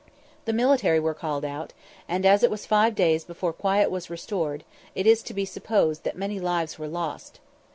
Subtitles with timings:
[0.45, 1.73] The military were called out,
[2.07, 4.63] and, as it was five days before quiet was restored,
[4.95, 7.39] it is to be supposed that many lives were lost.